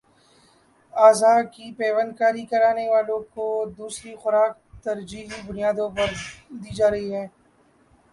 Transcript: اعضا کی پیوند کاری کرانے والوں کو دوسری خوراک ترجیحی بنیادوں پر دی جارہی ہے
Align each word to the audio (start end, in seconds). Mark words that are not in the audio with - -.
اعضا 0.93 1.33
کی 1.53 1.71
پیوند 1.77 2.11
کاری 2.19 2.45
کرانے 2.45 2.87
والوں 2.89 3.19
کو 3.33 3.45
دوسری 3.77 4.15
خوراک 4.15 4.53
ترجیحی 4.83 5.41
بنیادوں 5.47 5.89
پر 5.89 6.09
دی 6.61 6.71
جارہی 6.75 7.13
ہے 7.13 7.25